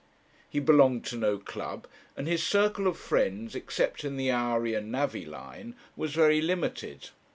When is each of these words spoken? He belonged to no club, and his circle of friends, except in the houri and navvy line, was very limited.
He 0.49 0.59
belonged 0.59 1.05
to 1.05 1.15
no 1.15 1.37
club, 1.37 1.85
and 2.17 2.25
his 2.25 2.41
circle 2.43 2.87
of 2.87 2.97
friends, 2.97 3.53
except 3.53 4.03
in 4.03 4.17
the 4.17 4.31
houri 4.31 4.73
and 4.73 4.91
navvy 4.91 5.27
line, 5.27 5.75
was 5.95 6.11
very 6.11 6.41
limited. 6.41 7.11